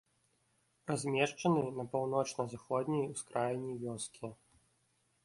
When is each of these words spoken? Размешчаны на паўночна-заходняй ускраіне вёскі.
Размешчаны 0.91 1.61
на 1.79 1.85
паўночна-заходняй 1.95 3.05
ускраіне 3.13 3.73
вёскі. 3.85 4.27